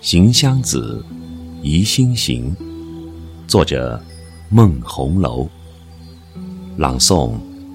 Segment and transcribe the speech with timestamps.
[0.00, 1.04] 行香子·
[1.62, 2.56] 疑心行，
[3.46, 4.02] 作者：
[4.48, 5.46] 孟红楼，
[6.78, 7.34] 朗诵：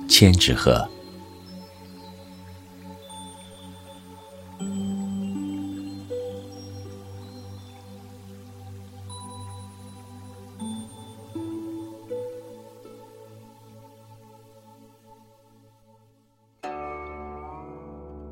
[0.09, 0.89] 千纸鹤。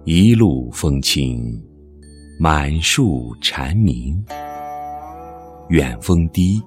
[0.08, 1.60] 一路风轻，
[2.40, 4.24] 满树蝉鸣。
[5.70, 6.62] 远峰低，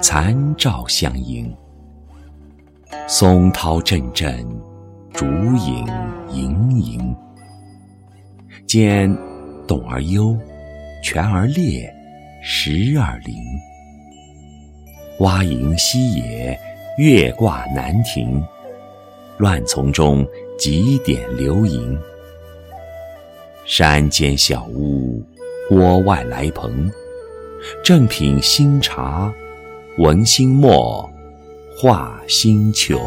[0.00, 1.54] 残照相迎。
[3.06, 4.42] 松涛阵阵，
[5.12, 5.86] 竹影
[6.32, 7.14] 盈盈。
[8.66, 9.14] 见
[9.68, 10.34] 董而幽，
[11.02, 11.86] 泉而冽，
[12.42, 13.36] 石而灵。
[15.18, 16.58] 蛙吟溪野，
[16.96, 18.42] 月挂南亭。
[19.36, 20.26] 乱丛中，
[20.58, 21.94] 几点流萤。
[23.64, 25.24] 山间小屋，
[25.70, 26.90] 郭外来朋。
[27.82, 29.32] 正品新茶，
[29.96, 31.10] 闻新墨，
[31.78, 33.00] 画新琼。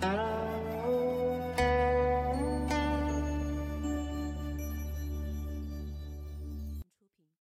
[0.00, 0.35] Ta-da!